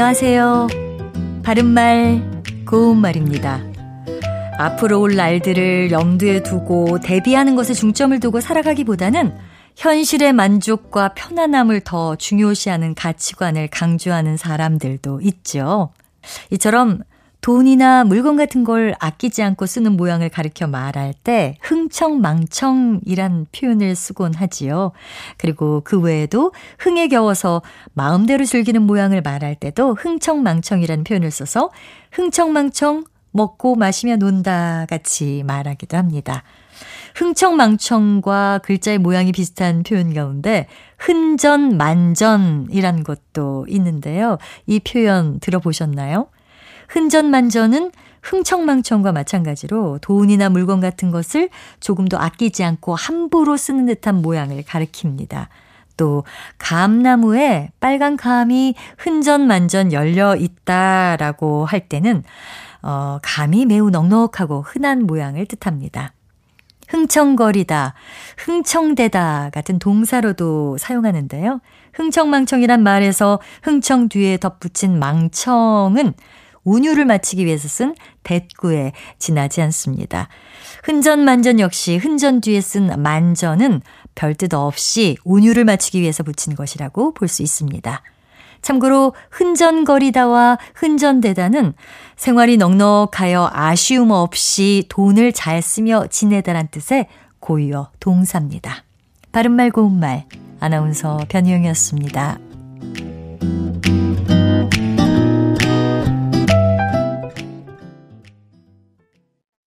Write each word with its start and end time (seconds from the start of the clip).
안녕하세요. 0.00 0.68
바른말, 1.42 2.22
고운말입니다. 2.64 3.60
앞으로 4.56 5.00
올 5.00 5.16
날들을 5.16 5.90
염두에 5.90 6.44
두고 6.44 7.00
대비하는 7.00 7.56
것에 7.56 7.74
중점을 7.74 8.20
두고 8.20 8.40
살아가기보다는 8.40 9.36
현실의 9.74 10.34
만족과 10.34 11.14
편안함을 11.14 11.80
더 11.80 12.14
중요시하는 12.14 12.94
가치관을 12.94 13.66
강조하는 13.72 14.36
사람들도 14.36 15.20
있죠. 15.22 15.90
이처럼 16.52 17.00
돈이나 17.40 18.04
물건 18.04 18.36
같은 18.36 18.64
걸 18.64 18.94
아끼지 18.98 19.42
않고 19.42 19.66
쓰는 19.66 19.96
모양을 19.96 20.28
가리켜 20.28 20.66
말할 20.66 21.14
때 21.14 21.56
흥청망청이란 21.62 23.46
표현을 23.52 23.94
쓰곤 23.94 24.34
하지요. 24.34 24.92
그리고 25.36 25.80
그 25.84 26.00
외에도 26.00 26.52
흥에 26.78 27.08
겨워서 27.08 27.62
마음대로 27.94 28.44
즐기는 28.44 28.82
모양을 28.82 29.22
말할 29.22 29.54
때도 29.54 29.94
흥청망청이라는 29.94 31.04
표현을 31.04 31.30
써서 31.30 31.70
흥청망청 32.12 33.04
먹고 33.30 33.76
마시며 33.76 34.16
논다 34.16 34.86
같이 34.88 35.44
말하기도 35.46 35.96
합니다. 35.96 36.42
흥청망청과 37.14 38.60
글자의 38.62 38.98
모양이 38.98 39.32
비슷한 39.32 39.82
표현 39.82 40.14
가운데 40.14 40.66
흔전 40.98 41.76
만전이란 41.76 43.04
것도 43.04 43.66
있는데요. 43.68 44.38
이 44.66 44.80
표현 44.80 45.40
들어보셨나요? 45.40 46.28
흔전만전은 46.88 47.92
흥청망청과 48.22 49.12
마찬가지로 49.12 49.98
돈이나 50.02 50.48
물건 50.50 50.80
같은 50.80 51.10
것을 51.10 51.48
조금도 51.80 52.18
아끼지 52.18 52.64
않고 52.64 52.94
함부로 52.94 53.56
쓰는 53.56 53.86
듯한 53.86 54.22
모양을 54.22 54.62
가리킵니다. 54.62 55.46
또 55.96 56.24
감나무에 56.58 57.70
빨간 57.80 58.16
감이 58.16 58.74
흔전만전 58.98 59.92
열려 59.92 60.36
있다라고 60.36 61.64
할 61.64 61.88
때는 61.88 62.22
어, 62.82 63.18
감이 63.22 63.66
매우 63.66 63.90
넉넉하고 63.90 64.62
흔한 64.62 65.06
모양을 65.06 65.46
뜻합니다. 65.46 66.12
흥청거리다, 66.88 67.94
흥청대다 68.38 69.50
같은 69.52 69.78
동사로도 69.78 70.78
사용하는데요. 70.78 71.60
흥청망청이란 71.92 72.82
말에서 72.82 73.40
흥청 73.62 74.08
뒤에 74.08 74.38
덧붙인 74.38 74.98
망청은 74.98 76.14
운유를 76.64 77.04
마치기 77.04 77.44
위해서 77.46 77.68
쓴 77.68 77.94
대구에 78.22 78.92
지나지 79.18 79.62
않습니다. 79.62 80.28
흔전만전 80.84 81.60
역시 81.60 81.96
흔전 81.96 82.40
뒤에 82.40 82.60
쓴 82.60 83.02
만전은 83.02 83.82
별뜻 84.14 84.54
없이 84.54 85.16
운유를 85.24 85.64
마치기 85.64 86.00
위해서 86.00 86.22
붙인 86.22 86.54
것이라고 86.54 87.14
볼 87.14 87.28
수 87.28 87.42
있습니다. 87.42 88.02
참고로 88.60 89.14
흔전거리다와 89.30 90.58
흔전대다는 90.74 91.74
생활이 92.16 92.56
넉넉하여 92.56 93.50
아쉬움 93.52 94.10
없이 94.10 94.84
돈을 94.88 95.32
잘 95.32 95.62
쓰며 95.62 96.06
지내다란 96.08 96.68
뜻의 96.68 97.06
고유어 97.40 97.90
동사입니다. 98.00 98.84
바른말 99.30 99.70
고운말 99.70 100.24
아나운서 100.58 101.20
변희영이었습니다. 101.28 102.47